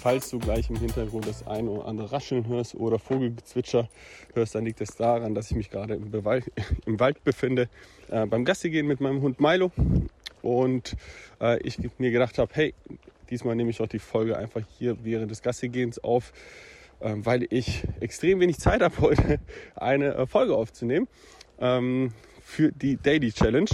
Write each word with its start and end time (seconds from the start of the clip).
falls 0.00 0.30
du 0.30 0.38
gleich 0.38 0.70
im 0.70 0.76
Hintergrund 0.76 1.28
das 1.28 1.46
eine 1.46 1.68
oder 1.68 1.86
andere 1.86 2.10
Rascheln 2.10 2.46
hörst 2.48 2.74
oder 2.74 2.98
Vogelgezwitscher 2.98 3.88
hörst, 4.34 4.54
dann 4.54 4.64
liegt 4.64 4.80
es 4.80 4.88
das 4.88 4.96
daran, 4.96 5.34
dass 5.34 5.50
ich 5.50 5.56
mich 5.56 5.70
gerade 5.70 5.94
im, 5.94 6.10
im, 6.86 7.00
Wald 7.00 7.22
befinde, 7.22 7.68
äh, 8.10 8.26
beim 8.26 8.44
Gassi 8.44 8.70
gehen 8.70 8.86
mit 8.86 9.00
meinem 9.00 9.20
Hund 9.20 9.40
Milo. 9.40 9.70
Und 10.42 10.96
äh, 11.40 11.60
ich 11.62 11.78
mir 11.98 12.10
gedacht 12.10 12.38
habe, 12.38 12.50
hey, 12.54 12.74
diesmal 13.28 13.54
nehme 13.54 13.70
ich 13.70 13.80
auch 13.82 13.88
die 13.88 13.98
Folge 13.98 14.38
einfach 14.38 14.62
hier 14.78 14.96
während 15.04 15.30
des 15.30 15.42
Gassigehens 15.42 16.02
auf, 16.02 16.32
äh, 17.00 17.14
weil 17.16 17.46
ich 17.50 17.84
extrem 18.00 18.40
wenig 18.40 18.58
Zeit 18.58 18.80
habe 18.80 18.96
heute, 19.00 19.38
eine 19.76 20.14
äh, 20.14 20.26
Folge 20.26 20.56
aufzunehmen 20.56 21.08
ähm, 21.60 22.12
für 22.42 22.72
die 22.72 22.96
Daily 22.96 23.32
Challenge 23.32 23.70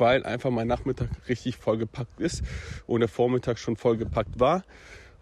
weil 0.00 0.24
einfach 0.24 0.50
mein 0.50 0.68
Nachmittag 0.68 1.08
richtig 1.28 1.56
vollgepackt 1.56 2.20
ist 2.20 2.42
und 2.86 3.00
der 3.00 3.08
Vormittag 3.08 3.58
schon 3.58 3.76
vollgepackt 3.76 4.40
war. 4.40 4.64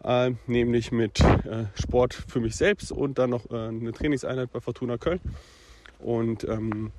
Äh, 0.05 0.33
nämlich 0.49 0.91
mit 0.91 1.21
äh, 1.21 1.67
Sport 1.81 2.15
für 2.15 2.41
mich 2.41 2.57
selbst 2.57 2.91
und 2.91 3.19
dann 3.19 3.31
noch 3.31 3.49
äh, 3.51 3.69
eine 3.69 3.93
Trainingseinheit 3.93 4.51
bei 4.53 4.61
Fortuna 4.61 4.99
Köln. 4.99 5.21
Und 6.01 6.43
ähm, 6.45 6.91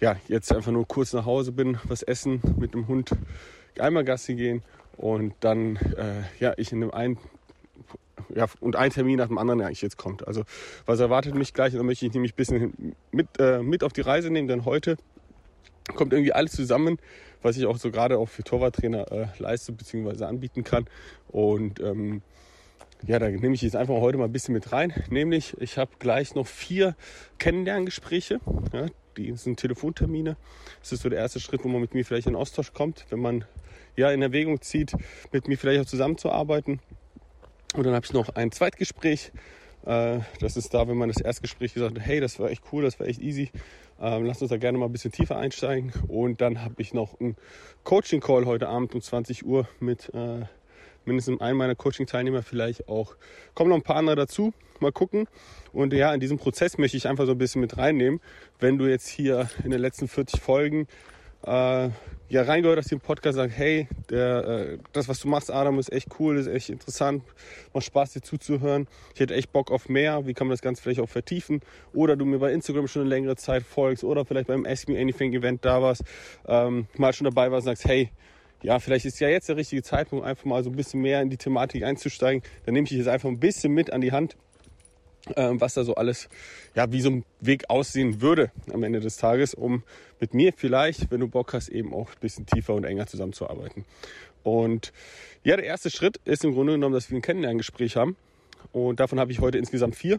ja, 0.00 0.16
jetzt 0.28 0.52
einfach 0.54 0.72
nur 0.72 0.86
kurz 0.88 1.12
nach 1.12 1.26
Hause 1.26 1.52
bin, 1.52 1.78
was 1.84 2.02
essen, 2.02 2.40
mit 2.56 2.72
dem 2.72 2.88
Hund 2.88 3.10
einmal 3.78 4.04
Gassi 4.04 4.34
gehen 4.34 4.62
und 4.96 5.34
dann 5.40 5.76
äh, 5.76 6.22
ja, 6.40 6.54
ich 6.56 6.72
in 6.72 6.82
einem 6.82 6.90
einen 6.90 7.18
ja, 8.34 8.46
und 8.60 8.76
ein 8.76 8.90
Termin 8.90 9.16
nach 9.16 9.28
dem 9.28 9.38
anderen 9.38 9.60
eigentlich 9.62 9.82
jetzt 9.82 9.96
kommt. 9.96 10.26
Also 10.26 10.42
was 10.86 11.00
erwartet 11.00 11.34
mich 11.34 11.54
gleich? 11.54 11.74
Da 11.74 11.82
möchte 11.82 12.06
ich 12.06 12.12
nämlich 12.12 12.32
ein 12.32 12.36
bisschen 12.36 12.94
mit, 13.10 13.28
äh, 13.38 13.62
mit 13.62 13.84
auf 13.84 13.92
die 13.92 14.00
Reise 14.00 14.30
nehmen, 14.30 14.48
denn 14.48 14.64
heute 14.64 14.96
kommt 15.94 16.12
irgendwie 16.12 16.32
alles 16.32 16.52
zusammen, 16.52 16.98
was 17.42 17.56
ich 17.56 17.66
auch 17.66 17.76
so 17.76 17.90
gerade 17.90 18.18
auch 18.18 18.28
für 18.28 18.42
Torwarttrainer 18.42 19.10
äh, 19.12 19.26
leiste 19.38 19.72
bzw. 19.72 20.24
anbieten 20.24 20.64
kann. 20.64 20.86
Und 21.28 21.80
ähm, 21.80 22.22
ja, 23.06 23.18
da 23.18 23.28
nehme 23.28 23.54
ich 23.54 23.62
jetzt 23.62 23.76
einfach 23.76 23.94
heute 23.94 24.18
mal 24.18 24.24
ein 24.24 24.32
bisschen 24.32 24.54
mit 24.54 24.72
rein. 24.72 24.92
Nämlich, 25.08 25.56
ich 25.60 25.78
habe 25.78 25.92
gleich 25.98 26.34
noch 26.34 26.46
vier 26.46 26.96
Kennenlerngespräche. 27.38 28.40
Ja, 28.72 28.86
die 29.16 29.32
sind 29.36 29.58
Telefontermine. 29.58 30.36
Das 30.80 30.92
ist 30.92 31.02
so 31.02 31.08
der 31.08 31.18
erste 31.18 31.40
Schritt, 31.40 31.64
wo 31.64 31.68
man 31.68 31.80
mit 31.80 31.94
mir 31.94 32.04
vielleicht 32.04 32.26
in 32.26 32.36
Austausch 32.36 32.72
kommt, 32.72 33.06
wenn 33.10 33.20
man 33.20 33.44
ja 33.96 34.10
in 34.10 34.22
Erwägung 34.22 34.60
zieht, 34.60 34.92
mit 35.32 35.48
mir 35.48 35.58
vielleicht 35.58 35.80
auch 35.80 35.86
zusammenzuarbeiten. 35.86 36.80
Und 37.74 37.84
dann 37.84 37.94
habe 37.94 38.04
ich 38.04 38.12
noch 38.12 38.30
ein 38.30 38.50
Zweitgespräch. 38.50 39.32
Äh, 39.84 40.20
das 40.40 40.56
ist 40.56 40.74
da, 40.74 40.88
wenn 40.88 40.96
man 40.96 41.08
das 41.08 41.20
Erstgespräch 41.20 41.74
gesagt 41.74 41.98
hat, 41.98 42.04
hey, 42.04 42.20
das 42.20 42.38
war 42.38 42.50
echt 42.50 42.62
cool, 42.72 42.82
das 42.82 42.98
war 43.00 43.06
echt 43.06 43.20
easy. 43.20 43.50
Ähm, 44.00 44.24
lasst 44.24 44.42
uns 44.42 44.50
da 44.50 44.56
gerne 44.56 44.78
mal 44.78 44.86
ein 44.86 44.92
bisschen 44.92 45.12
tiefer 45.12 45.36
einsteigen. 45.36 45.92
Und 46.08 46.40
dann 46.40 46.62
habe 46.62 46.74
ich 46.78 46.94
noch 46.94 47.18
einen 47.20 47.36
Coaching-Call 47.84 48.46
heute 48.46 48.68
Abend 48.68 48.94
um 48.94 49.00
20 49.00 49.44
Uhr 49.44 49.68
mit 49.80 50.12
äh, 50.14 50.44
mindestens 51.04 51.40
einem 51.40 51.58
meiner 51.58 51.74
Coaching-Teilnehmer, 51.74 52.42
vielleicht 52.42 52.88
auch 52.88 53.16
kommen 53.54 53.70
noch 53.70 53.76
ein 53.76 53.82
paar 53.82 53.96
andere 53.96 54.14
dazu. 54.14 54.52
Mal 54.78 54.92
gucken. 54.92 55.26
Und 55.72 55.92
ja, 55.92 56.14
in 56.14 56.20
diesem 56.20 56.38
Prozess 56.38 56.78
möchte 56.78 56.96
ich 56.96 57.08
einfach 57.08 57.26
so 57.26 57.32
ein 57.32 57.38
bisschen 57.38 57.60
mit 57.60 57.76
reinnehmen. 57.76 58.20
Wenn 58.60 58.78
du 58.78 58.86
jetzt 58.86 59.08
hier 59.08 59.48
in 59.64 59.70
den 59.72 59.80
letzten 59.80 60.06
40 60.06 60.40
Folgen 60.40 60.86
äh, 61.42 61.90
ja 62.30 62.42
reingehört 62.42 62.78
hast, 62.78 62.90
den 62.90 63.00
Podcast 63.00 63.36
sagt, 63.36 63.56
hey, 63.56 63.88
der, 64.10 64.44
äh, 64.44 64.78
das, 64.92 65.08
was 65.08 65.20
du 65.20 65.28
machst, 65.28 65.50
Adam, 65.50 65.78
ist 65.78 65.92
echt 65.92 66.08
cool, 66.18 66.36
ist 66.36 66.46
echt 66.46 66.68
interessant, 66.68 67.22
macht 67.72 67.86
Spaß, 67.86 68.12
dir 68.12 68.20
zuzuhören. 68.20 68.86
Ich 69.14 69.20
hätte 69.20 69.34
echt 69.34 69.52
Bock 69.52 69.70
auf 69.70 69.88
mehr. 69.88 70.26
Wie 70.26 70.34
kann 70.34 70.46
man 70.46 70.52
das 70.52 70.62
Ganze 70.62 70.82
vielleicht 70.82 71.00
auch 71.00 71.08
vertiefen? 71.08 71.60
Oder 71.92 72.16
du 72.16 72.24
mir 72.24 72.38
bei 72.38 72.52
Instagram 72.52 72.88
schon 72.88 73.02
eine 73.02 73.10
längere 73.10 73.36
Zeit 73.36 73.62
folgst 73.62 74.04
oder 74.04 74.24
vielleicht 74.24 74.48
beim 74.48 74.66
Ask 74.66 74.88
Me 74.88 74.98
Anything 75.00 75.32
Event 75.32 75.64
da 75.64 75.80
warst, 75.80 76.02
ähm, 76.46 76.86
mal 76.96 77.12
schon 77.12 77.24
dabei 77.24 77.50
warst 77.50 77.66
und 77.66 77.76
sagst, 77.76 77.84
hey, 77.86 78.10
ja, 78.62 78.80
vielleicht 78.80 79.04
ist 79.04 79.20
ja 79.20 79.28
jetzt 79.28 79.48
der 79.48 79.56
richtige 79.56 79.82
Zeitpunkt, 79.82 80.26
einfach 80.26 80.44
mal 80.44 80.64
so 80.64 80.70
ein 80.70 80.76
bisschen 80.76 81.00
mehr 81.00 81.22
in 81.22 81.30
die 81.30 81.36
Thematik 81.36 81.84
einzusteigen. 81.84 82.42
Dann 82.64 82.74
nehme 82.74 82.84
ich 82.84 82.90
dich 82.90 82.98
jetzt 82.98 83.08
einfach 83.08 83.28
ein 83.28 83.38
bisschen 83.38 83.72
mit 83.72 83.92
an 83.92 84.00
die 84.00 84.12
Hand 84.12 84.36
was 85.36 85.74
da 85.74 85.84
so 85.84 85.94
alles, 85.94 86.28
ja, 86.74 86.90
wie 86.92 87.00
so 87.00 87.10
ein 87.10 87.24
Weg 87.40 87.68
aussehen 87.68 88.20
würde 88.20 88.50
am 88.72 88.82
Ende 88.82 89.00
des 89.00 89.16
Tages, 89.16 89.54
um 89.54 89.82
mit 90.20 90.34
mir 90.34 90.52
vielleicht, 90.56 91.10
wenn 91.10 91.20
du 91.20 91.28
Bock 91.28 91.52
hast, 91.52 91.68
eben 91.68 91.94
auch 91.94 92.10
ein 92.10 92.20
bisschen 92.20 92.46
tiefer 92.46 92.74
und 92.74 92.84
enger 92.84 93.06
zusammenzuarbeiten. 93.06 93.84
Und 94.42 94.92
ja, 95.44 95.56
der 95.56 95.66
erste 95.66 95.90
Schritt 95.90 96.18
ist 96.24 96.44
im 96.44 96.52
Grunde 96.52 96.72
genommen, 96.72 96.94
dass 96.94 97.10
wir 97.10 97.18
ein 97.18 97.22
Kennenlerngespräch 97.22 97.96
haben. 97.96 98.16
Und 98.72 99.00
davon 99.00 99.20
habe 99.20 99.32
ich 99.32 99.40
heute 99.40 99.58
insgesamt 99.58 99.96
vier. 99.96 100.18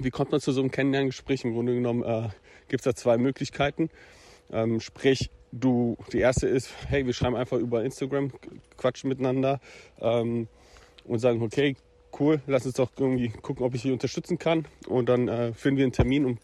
Wie 0.00 0.10
kommt 0.10 0.32
man 0.32 0.40
zu 0.40 0.52
so 0.52 0.60
einem 0.60 0.70
Kennenlerngespräch? 0.70 1.44
Im 1.44 1.52
Grunde 1.52 1.74
genommen 1.74 2.02
äh, 2.02 2.28
gibt 2.68 2.80
es 2.80 2.84
da 2.84 2.94
zwei 2.94 3.16
Möglichkeiten. 3.16 3.90
Ähm, 4.50 4.80
sprich, 4.80 5.30
du, 5.52 5.96
die 6.12 6.18
erste 6.18 6.46
ist, 6.46 6.70
hey, 6.88 7.06
wir 7.06 7.12
schreiben 7.12 7.36
einfach 7.36 7.58
über 7.58 7.84
Instagram, 7.84 8.32
quatschen 8.76 9.08
miteinander 9.08 9.60
ähm, 10.00 10.48
und 11.04 11.18
sagen, 11.18 11.42
okay, 11.42 11.76
cool, 12.20 12.40
lass 12.46 12.66
uns 12.66 12.74
doch 12.74 12.90
irgendwie 12.98 13.28
gucken, 13.28 13.64
ob 13.64 13.74
ich 13.74 13.82
dich 13.82 13.92
unterstützen 13.92 14.38
kann. 14.38 14.66
Und 14.86 15.08
dann 15.08 15.28
äh, 15.28 15.52
finden 15.52 15.78
wir 15.78 15.84
einen 15.84 15.92
Termin 15.92 16.24
und 16.24 16.38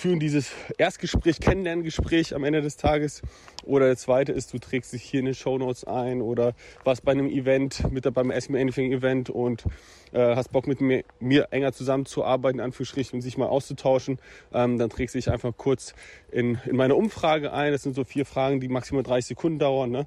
führen 0.00 0.18
dieses 0.18 0.52
Erstgespräch, 0.78 1.40
Kennenlerngespräch 1.40 2.34
am 2.34 2.44
Ende 2.44 2.62
des 2.62 2.78
Tages. 2.78 3.20
Oder 3.64 3.86
der 3.86 3.98
zweite 3.98 4.32
ist, 4.32 4.52
du 4.54 4.58
trägst 4.58 4.94
dich 4.94 5.02
hier 5.02 5.20
in 5.20 5.26
den 5.26 5.34
Show 5.34 5.58
Notes 5.58 5.84
ein 5.84 6.22
oder 6.22 6.54
warst 6.84 7.04
bei 7.04 7.12
einem 7.12 7.28
Event, 7.28 7.92
mit 7.92 8.10
beim 8.14 8.30
Ask 8.30 8.48
Me 8.48 8.58
Anything 8.58 8.92
Event 8.92 9.28
und 9.28 9.64
äh, 10.12 10.34
hast 10.34 10.52
Bock 10.52 10.66
mit 10.66 10.80
mir, 10.80 11.04
mir 11.20 11.48
enger 11.50 11.72
zusammenzuarbeiten, 11.72 12.60
Anführungsstrichen, 12.60 13.18
und 13.18 13.20
sich 13.20 13.36
mal 13.36 13.48
auszutauschen. 13.48 14.18
Ähm, 14.54 14.78
dann 14.78 14.88
trägst 14.88 15.14
du 15.14 15.18
dich 15.18 15.30
einfach 15.30 15.52
kurz 15.56 15.94
in, 16.32 16.58
in 16.64 16.76
meine 16.76 16.94
Umfrage 16.94 17.52
ein. 17.52 17.72
Das 17.72 17.82
sind 17.82 17.94
so 17.94 18.04
vier 18.04 18.24
Fragen, 18.24 18.60
die 18.60 18.68
maximal 18.68 19.02
30 19.02 19.26
Sekunden 19.26 19.58
dauern. 19.58 19.90
Ne? 19.90 20.06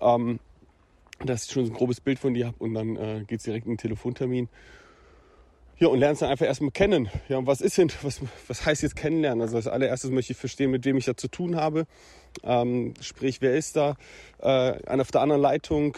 Ähm, 0.00 0.38
dass 1.26 1.46
ich 1.46 1.52
schon 1.52 1.66
so 1.66 1.72
ein 1.72 1.76
grobes 1.76 2.00
Bild 2.00 2.18
von 2.18 2.34
dir 2.34 2.46
habe 2.46 2.56
und 2.58 2.74
dann 2.74 2.96
äh, 2.96 3.24
geht 3.26 3.38
es 3.38 3.44
direkt 3.44 3.66
in 3.66 3.72
den 3.72 3.78
Telefontermin. 3.78 4.48
Ja, 5.78 5.88
und 5.88 5.98
lernst 5.98 6.22
dann 6.22 6.30
einfach 6.30 6.46
erstmal 6.46 6.70
kennen. 6.70 7.08
Ja, 7.28 7.38
und 7.38 7.46
was 7.46 7.60
ist 7.60 7.76
denn, 7.76 7.90
was, 8.02 8.20
was 8.46 8.64
heißt 8.64 8.82
jetzt 8.82 8.94
kennenlernen? 8.94 9.42
Also 9.42 9.56
als 9.56 9.66
allererstes 9.66 10.10
möchte 10.12 10.32
ich 10.32 10.38
verstehen, 10.38 10.70
mit 10.70 10.84
wem 10.84 10.96
ich 10.96 11.06
da 11.06 11.16
zu 11.16 11.26
tun 11.26 11.56
habe. 11.56 11.86
Ähm, 12.44 12.94
sprich, 13.00 13.40
wer 13.40 13.54
ist 13.54 13.74
da? 13.74 13.96
Äh, 14.38 14.78
auf 14.86 15.10
der 15.10 15.22
anderen 15.22 15.42
Leitung, 15.42 15.96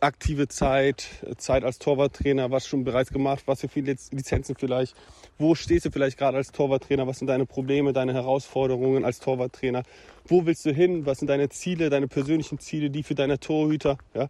aktive 0.00 0.48
Zeit, 0.48 1.06
Zeit 1.38 1.64
als 1.64 1.78
Torwarttrainer, 1.78 2.50
was 2.50 2.66
schon 2.66 2.84
bereits 2.84 3.10
gemacht, 3.10 3.44
was 3.46 3.60
für 3.60 3.68
viele 3.68 3.96
Lizenzen 4.10 4.56
vielleicht, 4.58 4.94
wo 5.38 5.54
stehst 5.54 5.86
du 5.86 5.90
vielleicht 5.90 6.18
gerade 6.18 6.36
als 6.36 6.52
Torwarttrainer, 6.52 7.06
was 7.06 7.18
sind 7.18 7.28
deine 7.28 7.46
Probleme, 7.46 7.92
deine 7.92 8.14
Herausforderungen 8.14 9.04
als 9.04 9.20
Torwarttrainer, 9.20 9.82
wo 10.26 10.46
willst 10.46 10.64
du 10.66 10.72
hin, 10.72 11.06
was 11.06 11.18
sind 11.18 11.28
deine 11.28 11.48
Ziele, 11.48 11.90
deine 11.90 12.08
persönlichen 12.08 12.58
Ziele, 12.58 12.90
die 12.90 13.02
für 13.02 13.14
deine 13.14 13.38
Torhüter, 13.38 13.98
ja, 14.14 14.28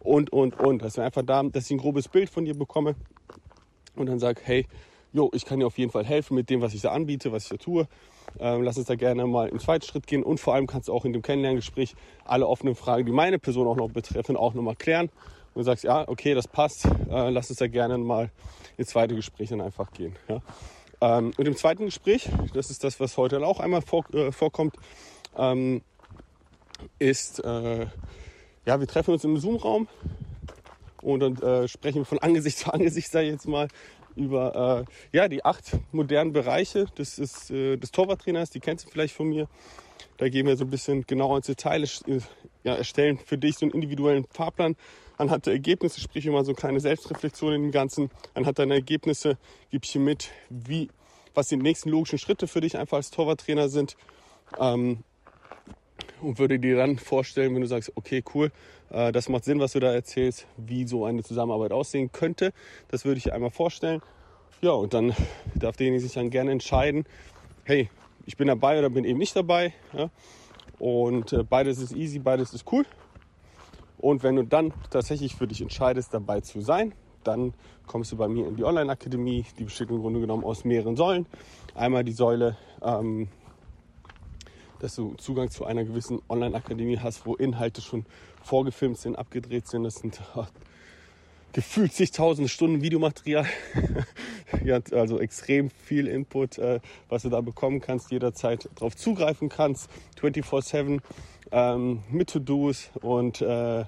und, 0.00 0.32
und, 0.32 0.58
und, 0.60 0.82
dass 0.82 0.96
wir 0.96 1.04
einfach 1.04 1.22
da, 1.22 1.42
dass 1.42 1.66
ich 1.66 1.72
ein 1.72 1.78
grobes 1.78 2.08
Bild 2.08 2.30
von 2.30 2.44
dir 2.44 2.54
bekomme 2.54 2.94
und 3.96 4.06
dann 4.06 4.18
sag, 4.18 4.40
hey, 4.44 4.66
jo, 5.12 5.30
ich 5.34 5.44
kann 5.44 5.58
dir 5.58 5.66
auf 5.66 5.78
jeden 5.78 5.90
Fall 5.90 6.04
helfen 6.04 6.34
mit 6.34 6.50
dem, 6.50 6.60
was 6.60 6.74
ich 6.74 6.82
da 6.82 6.92
anbiete, 6.92 7.32
was 7.32 7.44
ich 7.44 7.50
da 7.50 7.56
tue. 7.56 7.88
Ähm, 8.38 8.62
lass 8.62 8.78
uns 8.78 8.86
da 8.86 8.94
gerne 8.94 9.26
mal 9.26 9.48
im 9.48 9.58
zweiten 9.58 9.84
Schritt 9.84 10.06
gehen 10.06 10.22
und 10.22 10.38
vor 10.38 10.54
allem 10.54 10.66
kannst 10.66 10.88
du 10.88 10.92
auch 10.92 11.04
in 11.04 11.12
dem 11.12 11.22
Kennenlerngespräch 11.22 11.94
alle 12.24 12.46
offenen 12.46 12.74
Fragen, 12.74 13.06
die 13.06 13.12
meine 13.12 13.38
Person 13.38 13.66
auch 13.66 13.76
noch 13.76 13.90
betreffen, 13.90 14.36
auch 14.36 14.54
nochmal 14.54 14.76
klären. 14.76 15.10
Und 15.54 15.64
sagst, 15.64 15.82
ja, 15.82 16.06
okay, 16.06 16.34
das 16.34 16.46
passt, 16.46 16.84
äh, 16.84 17.30
lass 17.30 17.50
uns 17.50 17.58
da 17.58 17.66
gerne 17.66 17.98
mal 17.98 18.30
ins 18.76 18.90
zweite 18.90 19.16
Gespräch 19.16 19.48
dann 19.48 19.60
einfach 19.60 19.90
gehen. 19.92 20.14
Ja? 20.28 20.40
Ähm, 21.00 21.32
und 21.36 21.48
im 21.48 21.56
zweiten 21.56 21.84
Gespräch, 21.84 22.28
das 22.54 22.70
ist 22.70 22.84
das, 22.84 23.00
was 23.00 23.16
heute 23.16 23.44
auch 23.44 23.58
einmal 23.58 23.82
vor, 23.82 24.04
äh, 24.14 24.30
vorkommt, 24.30 24.76
ähm, 25.36 25.82
ist, 26.98 27.44
äh, 27.44 27.86
ja, 28.66 28.80
wir 28.80 28.86
treffen 28.86 29.12
uns 29.12 29.24
im 29.24 29.36
Zoom-Raum 29.36 29.88
und 31.02 31.20
dann 31.20 31.36
äh, 31.38 31.68
sprechen 31.68 31.98
wir 31.98 32.04
von 32.04 32.18
Angesicht 32.18 32.58
zu 32.58 32.72
Angesicht, 32.72 33.10
sag 33.10 33.22
ich 33.22 33.30
jetzt 33.30 33.48
mal, 33.48 33.68
über 34.18 34.86
äh, 35.12 35.16
ja, 35.16 35.28
die 35.28 35.44
acht 35.44 35.72
modernen 35.92 36.32
Bereiche 36.32 36.86
des, 36.98 37.16
des, 37.16 37.50
äh, 37.50 37.76
des 37.76 37.90
Torwarttrainers. 37.90 38.50
Die 38.50 38.60
kennst 38.60 38.86
du 38.86 38.90
vielleicht 38.90 39.14
von 39.14 39.28
mir. 39.28 39.48
Da 40.18 40.28
gehen 40.28 40.46
wir 40.46 40.56
so 40.56 40.64
ein 40.64 40.70
bisschen 40.70 41.06
genauer 41.06 41.36
ins 41.38 41.46
Detail, 41.46 41.84
äh, 41.84 42.20
ja, 42.64 42.74
erstellen 42.74 43.18
für 43.18 43.38
dich 43.38 43.56
so 43.58 43.66
einen 43.66 43.72
individuellen 43.72 44.26
Fahrplan 44.30 44.76
anhand 45.16 45.46
der 45.46 45.52
Ergebnisse, 45.52 46.00
sprich 46.00 46.26
immer 46.26 46.44
so 46.44 46.52
eine 46.52 46.56
kleine 46.56 46.80
Selbstreflexion 46.80 47.52
in 47.52 47.62
dem 47.62 47.72
Ganzen. 47.72 48.10
Anhand 48.34 48.58
deiner 48.58 48.74
Ergebnisse 48.74 49.38
gebe 49.70 49.84
ich 49.84 49.92
dir 49.92 50.00
mit, 50.00 50.30
wie, 50.48 50.88
was 51.34 51.48
die 51.48 51.56
nächsten 51.56 51.90
logischen 51.90 52.18
Schritte 52.18 52.46
für 52.46 52.60
dich 52.60 52.78
einfach 52.78 52.98
als 52.98 53.10
Torwarttrainer 53.10 53.68
sind. 53.68 53.96
Ähm, 54.58 55.04
und 56.20 56.38
würde 56.38 56.58
dir 56.58 56.76
dann 56.76 56.98
vorstellen, 56.98 57.54
wenn 57.54 57.62
du 57.62 57.66
sagst, 57.66 57.92
okay, 57.94 58.22
cool, 58.34 58.50
äh, 58.90 59.12
das 59.12 59.28
macht 59.28 59.44
Sinn, 59.44 59.60
was 59.60 59.72
du 59.72 59.80
da 59.80 59.92
erzählst, 59.92 60.46
wie 60.56 60.86
so 60.86 61.04
eine 61.04 61.22
Zusammenarbeit 61.22 61.72
aussehen 61.72 62.12
könnte. 62.12 62.52
Das 62.88 63.04
würde 63.04 63.18
ich 63.18 63.24
dir 63.24 63.34
einmal 63.34 63.50
vorstellen. 63.50 64.02
Ja, 64.60 64.72
und 64.72 64.94
dann 64.94 65.14
darf 65.54 65.76
derjenige 65.76 66.02
sich 66.02 66.14
dann 66.14 66.30
gerne 66.30 66.50
entscheiden, 66.50 67.04
hey, 67.64 67.90
ich 68.26 68.36
bin 68.36 68.48
dabei 68.48 68.78
oder 68.78 68.90
bin 68.90 69.04
eben 69.04 69.18
nicht 69.18 69.36
dabei. 69.36 69.72
Ja? 69.92 70.10
Und 70.78 71.32
äh, 71.32 71.44
beides 71.44 71.78
ist 71.78 71.94
easy, 71.94 72.18
beides 72.18 72.52
ist 72.52 72.70
cool. 72.72 72.84
Und 73.98 74.22
wenn 74.22 74.36
du 74.36 74.44
dann 74.44 74.72
tatsächlich 74.90 75.34
für 75.34 75.46
dich 75.46 75.60
entscheidest, 75.60 76.14
dabei 76.14 76.40
zu 76.40 76.60
sein, 76.60 76.92
dann 77.24 77.52
kommst 77.86 78.12
du 78.12 78.16
bei 78.16 78.28
mir 78.28 78.46
in 78.46 78.56
die 78.56 78.64
Online-Akademie. 78.64 79.44
Die 79.58 79.64
besteht 79.64 79.90
im 79.90 80.00
Grunde 80.00 80.20
genommen 80.20 80.44
aus 80.44 80.64
mehreren 80.64 80.96
Säulen. 80.96 81.26
Einmal 81.74 82.04
die 82.04 82.12
Säule 82.12 82.56
ähm, 82.82 83.28
dass 84.80 84.94
du 84.94 85.14
Zugang 85.14 85.50
zu 85.50 85.64
einer 85.64 85.84
gewissen 85.84 86.20
Online-Akademie 86.28 86.98
hast, 86.98 87.26
wo 87.26 87.34
Inhalte 87.34 87.80
schon 87.80 88.06
vorgefilmt 88.42 88.98
sind, 88.98 89.16
abgedreht 89.16 89.66
sind. 89.66 89.84
Das 89.84 89.96
sind 89.96 90.20
gefühlt 91.52 91.92
zigtausende 91.92 92.48
Stunden 92.48 92.82
Videomaterial. 92.82 93.46
ja, 94.64 94.80
also 94.92 95.18
extrem 95.20 95.70
viel 95.70 96.06
Input, 96.06 96.58
äh, 96.58 96.80
was 97.08 97.22
du 97.22 97.30
da 97.30 97.40
bekommen 97.40 97.80
kannst, 97.80 98.10
jederzeit 98.10 98.68
darauf 98.76 98.96
zugreifen 98.96 99.48
kannst, 99.48 99.90
24-7 100.20 101.00
ähm, 101.50 102.02
mit 102.10 102.30
To-Dos 102.30 102.90
und 103.00 103.40
äh, 103.40 103.84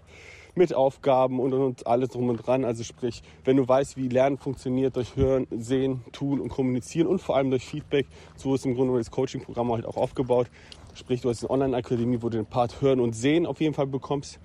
mit 0.55 0.75
Aufgaben 0.75 1.41
und, 1.41 1.53
und, 1.53 1.87
alles 1.87 2.11
drum 2.11 2.29
und 2.29 2.37
dran. 2.37 2.65
Also 2.65 2.85
sprich, 2.85 3.23
wenn 3.45 3.57
du 3.57 3.67
weißt, 3.67 3.97
wie 3.97 4.09
Lernen 4.09 4.39
funktioniert, 4.39 4.97
durch 4.97 5.17
Hören, 5.17 5.47
Sehen, 5.51 6.05
Tun 6.13 6.41
und 6.41 6.49
Kommunizieren 6.49 7.07
und 7.07 7.21
vor 7.21 7.37
allem 7.37 7.51
durch 7.51 7.65
Feedback, 7.65 8.07
so 8.37 8.55
ist 8.55 8.67
im 8.67 8.75
Grunde 8.75 8.97
das 8.99 9.11
Coaching-Programm 9.11 9.73
halt 9.73 9.87
auch 9.87 9.97
aufgebaut. 9.97 10.49
Sprich, 10.95 11.21
du 11.21 11.29
hast 11.29 11.43
eine 11.43 11.51
Online-Akademie, 11.51 12.19
wo 12.21 12.29
du 12.29 12.39
den 12.39 12.47
Part 12.47 12.81
Hören 12.81 13.01
und 13.01 13.15
Sehen 13.15 13.47
auf 13.47 13.61
jeden 13.61 13.75
Fall 13.75 13.87
bekommst. 13.87 14.39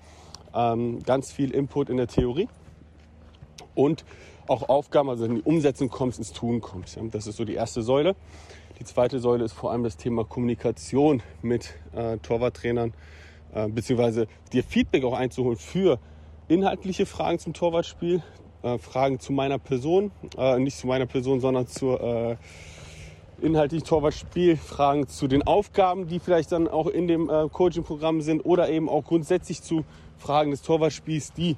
Ähm, 0.54 1.02
ganz 1.02 1.32
viel 1.32 1.50
Input 1.50 1.90
in 1.90 1.96
der 1.96 2.06
Theorie 2.06 2.48
und 3.74 4.04
auch 4.48 4.68
Aufgaben, 4.68 5.10
also 5.10 5.24
in 5.24 5.36
die 5.36 5.42
Umsetzung 5.42 5.88
kommst, 5.88 6.18
ins 6.18 6.32
Tun 6.32 6.60
kommst. 6.60 6.98
Das 7.10 7.26
ist 7.26 7.36
so 7.36 7.44
die 7.44 7.54
erste 7.54 7.82
Säule. 7.82 8.14
Die 8.78 8.84
zweite 8.84 9.18
Säule 9.18 9.44
ist 9.44 9.52
vor 9.52 9.72
allem 9.72 9.82
das 9.82 9.96
Thema 9.96 10.24
Kommunikation 10.24 11.22
mit 11.42 11.74
äh, 11.94 12.18
Torwarttrainern, 12.18 12.92
äh, 13.56 13.68
beziehungsweise 13.68 14.26
dir 14.52 14.62
Feedback 14.62 15.04
auch 15.04 15.14
einzuholen 15.14 15.56
für 15.56 15.98
inhaltliche 16.48 17.06
Fragen 17.06 17.38
zum 17.38 17.54
Torwartspiel, 17.54 18.22
äh, 18.62 18.78
Fragen 18.78 19.18
zu 19.18 19.32
meiner 19.32 19.58
Person, 19.58 20.10
äh, 20.36 20.58
nicht 20.58 20.76
zu 20.76 20.86
meiner 20.86 21.06
Person, 21.06 21.40
sondern 21.40 21.66
äh, 21.66 22.36
inhaltlichen 23.40 23.86
Torwartspiel, 23.86 24.56
Fragen 24.56 25.08
zu 25.08 25.26
den 25.26 25.42
Aufgaben, 25.42 26.06
die 26.06 26.18
vielleicht 26.18 26.52
dann 26.52 26.68
auch 26.68 26.86
in 26.86 27.06
dem 27.06 27.28
Coaching-Programm 27.28 28.22
sind 28.22 28.46
oder 28.46 28.70
eben 28.70 28.88
auch 28.88 29.04
grundsätzlich 29.04 29.62
zu 29.62 29.84
Fragen 30.16 30.52
des 30.52 30.62
Torwartspiels, 30.62 31.34
die 31.34 31.56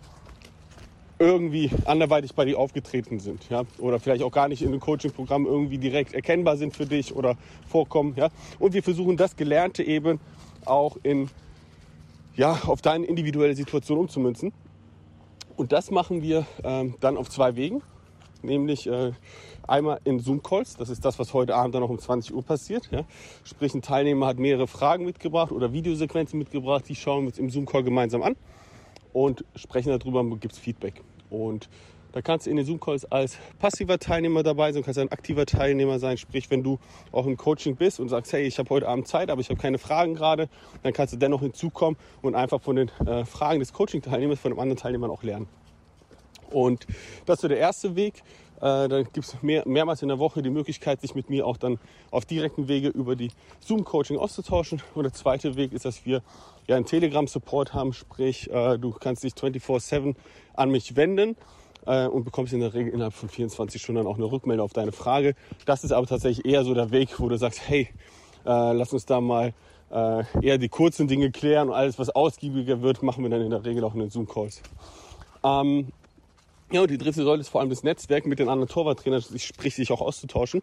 irgendwie 1.21 1.71
anderweitig 1.85 2.35
bei 2.35 2.45
dir 2.45 2.59
aufgetreten 2.59 3.21
sind, 3.21 3.49
ja, 3.49 3.63
oder 3.79 4.01
vielleicht 4.01 4.23
auch 4.23 4.33
gar 4.33 4.49
nicht 4.49 4.63
in 4.63 4.73
dem 4.73 4.81
Coaching-Programm 4.81 5.47
irgendwie 5.47 5.79
direkt 5.79 6.15
erkennbar 6.15 6.57
sind 6.57 6.77
für 6.77 6.87
dich 6.87 7.15
oder 7.15 7.37
vorkommen, 7.69 8.15
ja. 8.17 8.29
Und 8.59 8.73
wir 8.73 8.83
versuchen 8.83 9.17
das 9.17 9.37
Gelernte 9.37 9.85
eben 9.85 10.19
auch 10.65 10.97
in, 11.03 11.31
ja, 12.39 12.61
auf 12.67 12.81
deine 12.81 13.05
individuelle 13.05 13.55
Situation 13.55 13.99
umzumünzen. 13.99 14.53
Und 15.57 15.73
das 15.73 15.91
machen 15.91 16.23
wir 16.23 16.47
ähm, 16.63 16.95
dann 17.01 17.17
auf 17.17 17.29
zwei 17.29 17.57
Wegen, 17.57 17.83
nämlich 18.43 18.87
äh, 18.87 19.11
einmal 19.67 19.99
in 20.05 20.21
Zoom-Calls, 20.21 20.77
das 20.77 20.89
ist 20.89 21.05
das, 21.05 21.19
was 21.19 21.35
heute 21.35 21.57
Abend 21.57 21.75
dann 21.75 21.83
noch 21.83 21.91
um 21.91 21.99
20 21.99 22.33
Uhr 22.33 22.45
passiert. 22.45 22.89
Ja. 22.93 23.03
Sprich, 23.43 23.75
ein 23.75 23.83
Teilnehmer 23.83 24.29
hat 24.29 24.39
mehrere 24.39 24.69
Fragen 24.69 25.05
mitgebracht 25.05 25.51
oder 25.51 25.73
Videosequenzen 25.73 26.39
mitgebracht, 26.39 26.85
die 26.89 26.95
schauen 26.95 27.25
wir 27.25 27.29
uns 27.31 27.41
im 27.41 27.51
Zoom-Call 27.51 27.83
gemeinsam 27.83 28.23
an 28.23 28.37
und 29.13 29.45
sprechen 29.57 29.91
darüber 29.99 30.25
gibt 30.37 30.55
Feedback. 30.55 31.03
Und 31.31 31.69
da 32.13 32.23
kannst 32.23 32.47
du 32.47 32.51
in 32.51 32.57
den 32.57 32.65
Zoom-Calls 32.65 33.05
als 33.07 33.37
passiver 33.59 33.99
Teilnehmer 33.99 34.43
dabei 34.43 34.73
sein, 34.73 34.83
kannst 34.83 34.99
ein 34.99 35.13
aktiver 35.13 35.47
Teilnehmer 35.47 35.99
sein. 35.99 36.17
Sprich, 36.17 36.51
wenn 36.51 36.63
du 36.63 36.79
auch 37.13 37.27
im 37.27 37.37
Coaching 37.37 37.77
bist 37.77 38.01
und 38.01 38.09
sagst, 38.09 38.33
hey, 38.33 38.43
ich 38.43 38.59
habe 38.59 38.71
heute 38.71 38.89
Abend 38.89 39.07
Zeit, 39.07 39.31
aber 39.31 39.41
ich 39.41 39.51
habe 39.51 39.61
keine 39.61 39.79
Fragen 39.79 40.15
gerade, 40.15 40.49
dann 40.83 40.93
kannst 40.93 41.13
du 41.13 41.19
dennoch 41.19 41.41
hinzukommen 41.41 41.99
und 42.23 42.35
einfach 42.35 42.61
von 42.63 42.77
den 42.77 42.91
äh, 43.07 43.25
Fragen 43.25 43.61
des 43.61 43.73
Coaching-Teilnehmers, 43.73 44.41
von 44.41 44.53
den 44.53 44.61
anderen 44.61 44.79
Teilnehmern 44.79 45.11
auch 45.11 45.23
lernen. 45.23 45.49
Und 46.51 46.87
das 47.27 47.37
ist 47.37 47.43
so 47.43 47.49
der 47.49 47.59
erste 47.59 47.95
Weg. 47.95 48.23
Äh, 48.57 48.89
dann 48.89 49.05
gibt 49.13 49.19
es 49.19 49.43
mehr, 49.43 49.63
mehrmals 49.67 50.01
in 50.03 50.09
der 50.09 50.19
Woche 50.19 50.41
die 50.41 50.51
Möglichkeit, 50.51 51.01
sich 51.03 51.15
mit 51.15 51.29
mir 51.29 51.47
auch 51.47 51.59
dann 51.59 51.79
auf 52.11 52.25
direkten 52.25 52.69
Wege 52.69 52.89
über 52.89 53.17
die 53.17 53.31
Zoom-Coaching 53.61 54.17
auszutauschen. 54.17 54.83
Und 54.95 55.05
der 55.05 55.13
zweite 55.13 55.57
Weg 55.57 55.73
ist, 55.73 55.85
dass 55.85 56.07
wir 56.07 56.23
ja 56.67 56.77
einen 56.77 56.87
Telegram-Support 56.87 57.75
haben, 57.75 57.93
sprich, 57.93 58.51
äh, 58.51 58.79
du 58.79 58.93
kannst 58.93 59.23
dich 59.25 59.35
24-7 59.35 60.17
an 60.55 60.71
mich 60.71 60.97
wenden 60.97 61.37
äh, 61.89 62.07
und 62.07 62.25
bekommst 62.25 62.53
in 62.53 62.61
der 62.61 62.75
Regel 62.75 62.93
innerhalb 62.93 63.15
von 63.15 63.29
24 63.29 63.81
Stunden 63.83 64.07
auch 64.07 64.17
eine 64.17 64.31
Rückmeldung 64.31 64.65
auf 64.65 64.73
deine 64.73 64.93
Frage. 64.93 65.35
Das 65.65 65.83
ist 65.83 65.93
aber 65.93 66.07
tatsächlich 66.07 66.47
eher 66.47 66.63
so 66.63 66.75
der 66.75 66.91
Weg, 66.91 67.19
wo 67.19 67.29
du 67.29 67.39
sagst, 67.39 67.61
hey, 67.67 67.89
äh, 68.45 68.73
lass 68.73 68.93
uns 68.93 69.07
da 69.07 69.21
mal 69.21 69.55
äh, 69.91 70.23
eher 70.43 70.59
die 70.59 70.69
kurzen 70.69 71.09
Dinge 71.09 71.31
klären 71.31 71.71
und 71.71 71.75
alles, 71.75 71.99
was 71.99 72.11
ausgiebiger 72.11 72.83
wird, 72.83 73.03
machen 73.03 73.25
wir 73.25 73.31
dann 73.31 73.41
in 73.41 73.51
der 73.51 73.65
Regel 73.65 73.83
auch 73.85 73.95
in 73.95 74.01
den 74.01 74.11
Zoom-Calls. 74.11 74.61
Ähm, 75.43 75.89
ja, 76.71 76.83
und 76.83 76.91
die 76.91 76.99
dritte 76.99 77.23
Säule 77.23 77.41
ist 77.41 77.49
vor 77.49 77.63
allem 77.63 77.71
das 77.71 77.83
Netzwerk 77.83 78.27
mit 78.27 78.39
den 78.39 78.51
anderen 78.51 78.69
Torwarttrainern, 78.69 79.23
sprich 79.39 79.75
sich 79.75 79.91
auch 79.91 80.03
auszutauschen. 80.03 80.63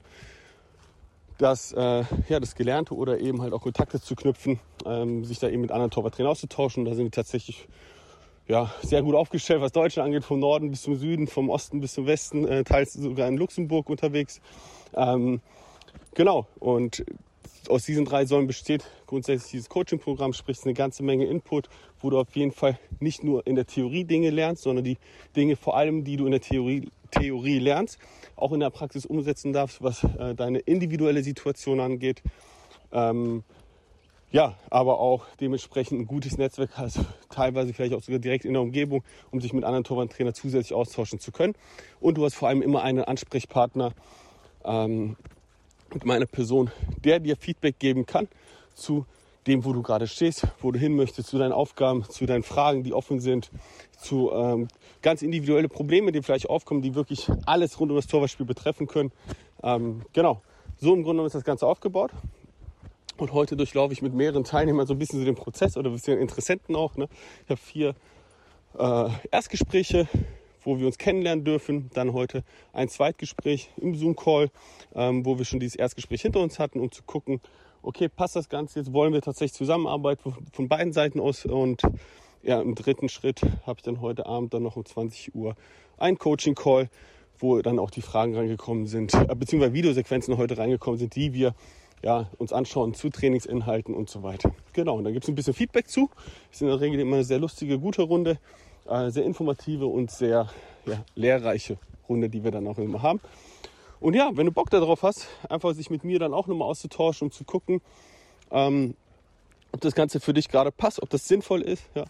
Das, 1.40 1.74
äh, 1.74 2.04
ja, 2.30 2.40
das 2.40 2.54
Gelernte 2.54 2.94
oder 2.94 3.20
eben 3.20 3.42
halt 3.42 3.52
auch 3.52 3.62
Kontakte 3.62 4.00
zu 4.00 4.16
knüpfen, 4.16 4.60
ähm, 4.86 5.26
sich 5.26 5.40
da 5.40 5.50
eben 5.50 5.62
mit 5.62 5.72
anderen 5.72 5.90
Torwarttrainern 5.90 6.32
auszutauschen. 6.32 6.86
Da 6.86 6.94
sind 6.94 7.06
wir 7.06 7.12
tatsächlich 7.12 7.68
ja, 8.48 8.72
sehr 8.82 9.02
gut 9.02 9.16
aufgestellt, 9.16 9.62
was 9.62 9.72
Deutschland 9.72 10.08
angeht, 10.08 10.24
vom 10.24 10.40
Norden 10.40 10.70
bis 10.70 10.84
zum 10.84 10.96
Süden, 10.96 11.28
vom 11.28 11.50
Osten 11.50 11.82
bis 11.82 11.94
zum 11.94 12.06
Westen, 12.06 12.48
äh, 12.48 12.64
teils 12.64 12.94
sogar 12.94 13.28
in 13.28 13.38
Luxemburg 13.38 13.90
unterwegs. 13.90 14.40
Ähm, 14.96 15.42
genau, 16.14 16.48
und 16.60 17.04
aus 17.70 17.84
diesen 17.84 18.06
drei 18.06 18.26
Säulen 18.26 18.48
besteht 18.48 18.86
grundsätzlich 19.08 19.52
dieses 19.52 19.70
Coaching-Programm, 19.70 20.34
sprich 20.34 20.60
eine 20.64 20.74
ganze 20.74 21.04
Menge 21.04 21.26
Input, 21.26 21.70
wo 22.00 22.10
du 22.10 22.20
auf 22.20 22.36
jeden 22.36 22.52
Fall 22.52 22.78
nicht 23.00 23.24
nur 23.24 23.46
in 23.48 23.56
der 23.56 23.66
Theorie 23.66 24.04
Dinge 24.04 24.30
lernst, 24.30 24.64
sondern 24.64 24.84
die 24.84 24.98
Dinge 25.36 25.56
vor 25.56 25.76
allem, 25.76 26.04
die 26.04 26.18
du 26.18 26.26
in 26.26 26.32
der 26.32 26.42
Theorie, 26.42 26.90
Theorie 27.12 27.60
lernst, 27.60 27.98
auch 28.36 28.52
in 28.52 28.60
der 28.60 28.70
Praxis 28.70 29.06
umsetzen 29.06 29.54
darfst, 29.54 29.82
was 29.82 30.04
äh, 30.04 30.36
deine 30.36 30.60
individuelle 30.60 31.24
Situation 31.24 31.80
angeht. 31.80 32.22
Ähm, 32.92 33.44
ja, 34.36 34.58
aber 34.70 35.00
auch 35.00 35.24
dementsprechend 35.40 36.02
ein 36.02 36.08
gutes 36.08 36.38
Netzwerk 36.38 36.72
hast, 36.78 37.00
teilweise 37.30 37.74
vielleicht 37.74 37.94
auch 37.94 38.04
sogar 38.04 38.20
direkt 38.20 38.44
in 38.44 38.52
der 38.52 38.62
Umgebung, 38.62 39.02
um 39.32 39.40
sich 39.40 39.54
mit 39.54 39.64
anderen 39.64 39.86
Torwarttrainern 39.86 40.34
zusätzlich 40.34 40.74
austauschen 40.74 41.22
zu 41.22 41.32
können. 41.32 41.54
Und 42.02 42.18
du 42.18 42.26
hast 42.26 42.36
vor 42.36 42.50
allem 42.50 42.62
immer 42.62 42.84
einen 42.84 43.06
Ansprechpartner, 43.06 43.94
ähm, 44.66 45.16
mit 45.94 46.04
meiner 46.04 46.26
Person, 46.26 46.70
der 47.06 47.22
dir 47.22 47.38
Feedback 47.38 47.80
geben 47.80 48.06
kann 48.06 48.28
zu 48.74 49.06
dem, 49.48 49.64
wo 49.64 49.72
du 49.72 49.82
gerade 49.82 50.06
stehst, 50.06 50.46
wo 50.60 50.74
du 50.74 50.80
hin 50.80 50.98
möchtest, 50.98 51.30
zu 51.30 51.38
deinen 51.38 51.54
Aufgaben, 51.54 52.04
zu 52.04 52.26
deinen 52.26 52.44
Fragen, 52.44 52.84
die 52.84 52.92
offen 52.92 53.22
sind, 53.22 53.52
zu 53.98 54.34
ähm, 54.34 54.68
ganz 55.02 55.22
individuelle 55.22 55.70
Probleme, 55.70 56.12
die 56.12 56.22
vielleicht 56.22 56.50
aufkommen, 56.50 56.82
die 56.82 56.94
wirklich 56.94 57.30
alles 57.46 57.80
rund 57.80 57.90
um 57.90 57.96
das 57.96 58.08
Torwartspiel 58.08 58.46
betreffen 58.46 58.88
können. 58.88 59.14
Ähm, 59.64 60.02
genau, 60.12 60.42
so 60.76 60.94
im 60.94 61.04
Grunde 61.04 61.26
ist 61.26 61.36
das 61.36 61.46
Ganze 61.46 61.66
aufgebaut. 61.66 62.12
Und 63.18 63.34
heute 63.34 63.56
durchlaufe 63.56 63.94
ich 63.94 64.02
mit 64.02 64.14
mehreren 64.14 64.44
Teilnehmern 64.44 64.88
so 64.88 64.94
ein 64.94 65.00
bisschen 65.00 65.20
so 65.20 65.26
den 65.26 65.36
Prozess 65.36 65.78
oder 65.78 65.90
ein 65.90 65.94
bisschen 65.94 66.20
Interessenten 66.20 66.76
auch. 66.76 66.96
Ne? 66.98 67.08
Ich 67.44 67.50
habe 67.50 67.62
vier 67.62 67.96
äh, 68.78 69.10
Erstgespräche 69.32 70.08
wo 70.66 70.80
wir 70.80 70.88
uns 70.88 70.98
kennenlernen 70.98 71.46
dürfen. 71.46 71.90
Dann 71.94 72.14
heute 72.14 72.44
ein 72.74 72.90
Zweitgespräch 72.90 73.70
im 73.78 73.96
Zoom-Call, 73.96 74.50
ähm, 74.94 75.26
wo 75.26 75.38
wir 75.38 75.46
schon 75.46 75.60
dieses 75.60 75.76
Erstgespräch 75.76 76.22
hinter 76.24 76.42
uns 76.42 76.60
hatten, 76.60 76.80
um 76.80 76.92
zu 76.92 77.04
gucken, 77.04 77.40
okay, 77.82 78.10
passt 78.10 78.36
das 78.36 78.50
Ganze 78.50 78.80
jetzt? 78.80 78.94
Wollen 78.94 79.14
wir 79.14 79.22
tatsächlich 79.22 79.54
zusammenarbeiten 79.54 80.36
von 80.52 80.68
beiden 80.68 80.92
Seiten 80.92 81.20
aus? 81.20 81.46
Und 81.46 81.82
ja, 82.42 82.62
im 82.62 82.76
dritten 82.76 83.10
Schritt 83.10 83.42
habe 83.66 83.78
ich 83.78 83.84
dann 83.84 84.02
heute 84.02 84.26
Abend 84.26 84.54
dann 84.54 84.64
noch 84.64 84.76
um 84.76 84.86
20 84.86 85.36
Uhr 85.36 85.56
ein 85.98 86.18
Coaching-Call, 86.18 86.90
wo 87.38 87.62
dann 87.62 87.80
auch 87.80 87.92
die 87.92 88.02
Fragen 88.02 88.36
reingekommen 88.36 88.88
sind, 88.88 89.14
äh, 89.14 89.36
beziehungsweise 89.36 89.74
Videosequenzen 89.74 90.38
heute 90.38 90.58
reingekommen 90.58 90.98
sind, 90.98 91.16
die 91.16 91.34
wir 91.34 91.54
ja, 92.06 92.30
uns 92.38 92.54
anschauen 92.54 92.94
zu 92.94 93.10
Trainingsinhalten 93.10 93.96
und 93.96 94.12
so 94.12 94.22
weiter. 94.22 94.54
Genau, 94.74 94.96
und 94.96 95.06
da 95.06 95.12
gibt 95.12 95.26
es 95.26 95.30
ein 95.30 95.34
bisschen 95.34 95.56
Feedback 95.56 95.90
zu. 95.90 96.12
Ist 96.52 96.62
in 96.62 96.68
der 96.68 96.80
Regel 96.80 97.00
immer 97.00 97.16
eine 97.16 97.26
sehr 97.26 97.40
lustige, 97.40 97.80
gute 97.80 98.04
Runde 98.04 98.38
äh, 98.88 99.10
sehr 99.10 99.24
informative 99.24 99.88
und 99.88 100.12
sehr 100.12 100.48
ja, 100.86 101.04
lehrreiche 101.16 101.78
Runde, 102.08 102.30
die 102.30 102.44
wir 102.44 102.52
dann 102.52 102.68
auch 102.68 102.78
immer 102.78 103.02
haben. 103.02 103.20
Und 104.00 104.14
ja, 104.14 104.30
wenn 104.36 104.46
du 104.46 104.52
Bock 104.52 104.70
darauf 104.70 105.02
hast, 105.02 105.28
einfach 105.50 105.74
sich 105.74 105.90
mit 105.90 106.04
mir 106.04 106.20
dann 106.20 106.32
auch 106.32 106.46
nochmal 106.46 106.68
auszutauschen, 106.70 107.30
um 107.30 107.32
zu 107.32 107.44
gucken, 107.44 107.82
ähm, 108.52 108.94
ob 109.72 109.82
das 109.82 109.96
Ganze 109.96 110.20
für 110.20 110.34
dich 110.34 110.48
gerade 110.48 110.72
passt, 110.72 111.02
ob 111.02 111.10
das 111.10 111.28
sinnvoll 111.28 111.64
ist. 111.64 111.84
Ja. 111.96 112.06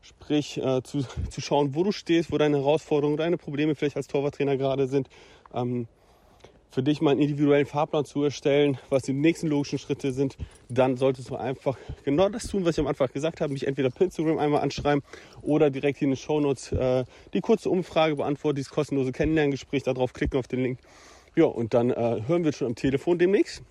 Sprich, 0.00 0.58
äh, 0.58 0.80
zu, 0.84 1.04
zu 1.28 1.40
schauen, 1.40 1.74
wo 1.74 1.82
du 1.82 1.90
stehst, 1.90 2.30
wo 2.30 2.38
deine 2.38 2.58
Herausforderungen, 2.58 3.16
deine 3.16 3.36
Probleme 3.36 3.74
vielleicht 3.74 3.96
als 3.96 4.06
Torwarttrainer 4.06 4.56
gerade 4.56 4.86
sind. 4.86 5.08
Ähm, 5.52 5.88
für 6.70 6.82
dich 6.82 7.00
mal 7.00 7.10
einen 7.10 7.20
individuellen 7.20 7.66
Fahrplan 7.66 8.04
zu 8.04 8.22
erstellen, 8.22 8.78
was 8.88 9.02
die 9.02 9.12
nächsten 9.12 9.48
logischen 9.48 9.78
Schritte 9.78 10.12
sind, 10.12 10.36
dann 10.68 10.96
solltest 10.96 11.30
du 11.30 11.36
einfach 11.36 11.76
genau 12.04 12.28
das 12.28 12.46
tun, 12.46 12.64
was 12.64 12.76
ich 12.76 12.80
am 12.80 12.86
Anfang 12.86 13.08
gesagt 13.12 13.40
habe, 13.40 13.52
mich 13.52 13.66
entweder 13.66 13.90
per 13.90 14.06
Instagram 14.06 14.38
einmal 14.38 14.62
anschreiben 14.62 15.02
oder 15.42 15.70
direkt 15.70 15.98
hier 15.98 16.06
in 16.06 16.12
den 16.12 16.16
Shownotes 16.16 16.72
äh, 16.72 17.04
die 17.34 17.40
kurze 17.40 17.70
Umfrage 17.70 18.16
beantworten, 18.16 18.56
dieses 18.56 18.70
kostenlose 18.70 19.12
Kennenlerngespräch, 19.12 19.82
darauf 19.82 20.12
klicken 20.12 20.38
auf 20.38 20.46
den 20.46 20.62
Link. 20.62 20.78
Ja, 21.36 21.44
und 21.44 21.74
dann 21.74 21.90
äh, 21.90 22.22
hören 22.26 22.44
wir 22.44 22.52
schon 22.52 22.68
am 22.68 22.74
Telefon 22.74 23.18
demnächst 23.18 23.62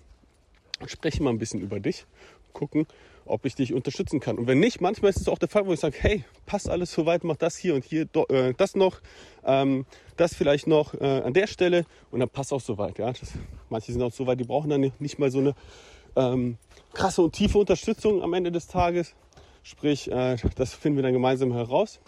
sprechen 0.86 1.24
mal 1.24 1.30
ein 1.30 1.38
bisschen 1.38 1.60
über 1.60 1.80
dich, 1.80 2.06
gucken, 2.52 2.86
ob 3.24 3.44
ich 3.44 3.54
dich 3.54 3.74
unterstützen 3.74 4.20
kann. 4.20 4.38
Und 4.38 4.46
wenn 4.46 4.58
nicht, 4.58 4.80
manchmal 4.80 5.10
ist 5.10 5.20
es 5.20 5.28
auch 5.28 5.38
der 5.38 5.48
Fall, 5.48 5.66
wo 5.66 5.72
ich 5.72 5.80
sage, 5.80 5.96
hey, 5.98 6.24
passt 6.46 6.68
alles 6.68 6.92
soweit, 6.92 7.24
mach 7.24 7.36
das 7.36 7.56
hier 7.56 7.74
und 7.74 7.84
hier, 7.84 8.06
äh, 8.28 8.54
das 8.56 8.74
noch, 8.74 9.00
ähm, 9.44 9.86
das 10.16 10.34
vielleicht 10.34 10.66
noch 10.66 10.94
äh, 10.94 11.04
an 11.04 11.32
der 11.32 11.46
Stelle 11.46 11.84
und 12.10 12.20
dann 12.20 12.28
passt 12.28 12.52
auch 12.52 12.60
soweit. 12.60 12.98
Ja? 12.98 13.12
Manche 13.68 13.92
sind 13.92 14.02
auch 14.02 14.12
so 14.12 14.26
weit, 14.26 14.40
die 14.40 14.44
brauchen 14.44 14.70
dann 14.70 14.92
nicht 14.98 15.18
mal 15.18 15.30
so 15.30 15.38
eine 15.38 15.54
ähm, 16.16 16.58
krasse 16.92 17.22
und 17.22 17.32
tiefe 17.32 17.58
Unterstützung 17.58 18.22
am 18.22 18.34
Ende 18.34 18.50
des 18.50 18.66
Tages. 18.66 19.14
Sprich, 19.62 20.10
äh, 20.10 20.36
das 20.56 20.74
finden 20.74 20.98
wir 20.98 21.02
dann 21.02 21.12
gemeinsam 21.12 21.52
heraus, 21.52 22.00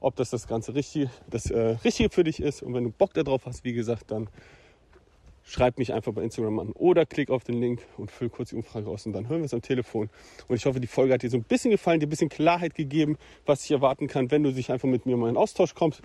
ob 0.00 0.16
das 0.16 0.30
das 0.30 0.46
Ganze 0.46 0.74
richtig, 0.74 1.08
das 1.28 1.50
äh, 1.50 1.76
Richtige 1.84 2.10
für 2.10 2.24
dich 2.24 2.40
ist. 2.40 2.62
Und 2.62 2.74
wenn 2.74 2.84
du 2.84 2.90
Bock 2.90 3.14
darauf 3.14 3.46
hast, 3.46 3.64
wie 3.64 3.72
gesagt, 3.72 4.10
dann 4.10 4.28
schreib 5.46 5.78
mich 5.78 5.92
einfach 5.92 6.12
bei 6.12 6.22
Instagram 6.22 6.58
an 6.58 6.72
oder 6.72 7.06
klick 7.06 7.30
auf 7.30 7.44
den 7.44 7.60
Link 7.60 7.80
und 7.96 8.10
füll 8.10 8.28
kurz 8.28 8.50
die 8.50 8.56
Umfrage 8.56 8.88
aus 8.88 9.06
und 9.06 9.12
dann 9.12 9.28
hören 9.28 9.40
wir 9.40 9.46
es 9.46 9.54
am 9.54 9.62
Telefon. 9.62 10.10
Und 10.48 10.56
ich 10.56 10.66
hoffe, 10.66 10.80
die 10.80 10.88
Folge 10.88 11.14
hat 11.14 11.22
dir 11.22 11.30
so 11.30 11.36
ein 11.36 11.44
bisschen 11.44 11.70
gefallen, 11.70 12.00
dir 12.00 12.06
ein 12.06 12.10
bisschen 12.10 12.28
Klarheit 12.28 12.74
gegeben, 12.74 13.16
was 13.46 13.64
ich 13.64 13.70
erwarten 13.70 14.08
kann, 14.08 14.30
wenn 14.30 14.42
du 14.42 14.52
dich 14.52 14.72
einfach 14.72 14.88
mit 14.88 15.06
mir 15.06 15.16
mal 15.16 15.30
in 15.30 15.36
Austausch 15.36 15.74
kommst. 15.74 16.02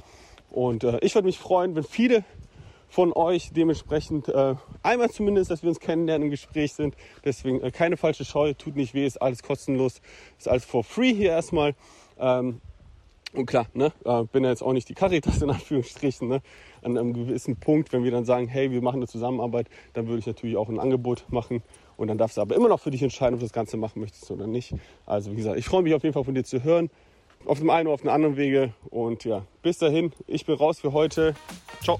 Und 0.51 0.83
äh, 0.83 0.99
ich 1.01 1.15
würde 1.15 1.25
mich 1.25 1.39
freuen, 1.39 1.75
wenn 1.75 1.83
viele 1.83 2.23
von 2.87 3.13
euch 3.13 3.51
dementsprechend 3.53 4.27
äh, 4.27 4.55
einmal 4.83 5.09
zumindest, 5.09 5.49
dass 5.49 5.63
wir 5.63 5.69
uns 5.69 5.79
kennenlernen, 5.79 6.27
im 6.27 6.31
Gespräch 6.31 6.73
sind. 6.73 6.95
Deswegen 7.25 7.61
äh, 7.61 7.71
keine 7.71 7.97
falsche 7.97 8.25
Scheu, 8.25 8.53
tut 8.53 8.75
nicht 8.75 8.93
weh, 8.93 9.05
ist 9.05 9.21
alles 9.21 9.41
kostenlos, 9.41 10.01
ist 10.37 10.49
alles 10.49 10.65
for 10.65 10.83
free 10.83 11.13
hier 11.13 11.31
erstmal. 11.31 11.73
Ähm, 12.19 12.61
und 13.33 13.45
klar, 13.45 13.67
ne, 13.73 13.93
äh, 14.03 14.23
bin 14.23 14.43
ja 14.43 14.49
jetzt 14.49 14.61
auch 14.61 14.73
nicht 14.73 14.89
die 14.89 14.93
Caritas 14.93 15.41
in 15.41 15.49
Anführungsstrichen. 15.49 16.27
Ne? 16.27 16.41
An 16.81 16.97
einem 16.97 17.13
gewissen 17.13 17.55
Punkt, 17.57 17.93
wenn 17.93 18.03
wir 18.03 18.11
dann 18.11 18.25
sagen, 18.25 18.47
hey, 18.47 18.71
wir 18.71 18.81
machen 18.81 18.97
eine 18.97 19.07
Zusammenarbeit, 19.07 19.67
dann 19.93 20.07
würde 20.07 20.19
ich 20.19 20.27
natürlich 20.27 20.57
auch 20.57 20.69
ein 20.69 20.79
Angebot 20.79 21.25
machen. 21.29 21.63
Und 21.97 22.07
dann 22.07 22.17
darfst 22.17 22.37
du 22.37 22.41
aber 22.41 22.55
immer 22.55 22.67
noch 22.67 22.79
für 22.79 22.91
dich 22.91 23.03
entscheiden, 23.03 23.35
ob 23.35 23.39
du 23.39 23.45
das 23.45 23.53
Ganze 23.53 23.77
machen 23.77 24.01
möchtest 24.01 24.29
oder 24.31 24.47
nicht. 24.47 24.73
Also 25.05 25.31
wie 25.31 25.35
gesagt, 25.35 25.57
ich 25.57 25.65
freue 25.65 25.83
mich 25.83 25.93
auf 25.93 26.03
jeden 26.03 26.13
Fall 26.13 26.23
von 26.23 26.35
dir 26.35 26.43
zu 26.43 26.63
hören. 26.63 26.89
Auf 27.45 27.59
dem 27.59 27.69
einen 27.69 27.87
oder 27.87 27.95
auf 27.95 28.01
dem 28.01 28.09
anderen 28.09 28.37
Wege. 28.37 28.73
Und 28.89 29.23
ja, 29.23 29.45
bis 29.61 29.77
dahin, 29.77 30.11
ich 30.27 30.45
bin 30.45 30.55
raus 30.55 30.79
für 30.79 30.93
heute. 30.93 31.35
Ciao. 31.81 31.99